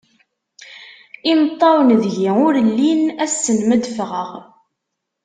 [1.31, 4.29] Imeṭṭawen deg-i ur llin, ass-n mi ad d-ffɣeɣ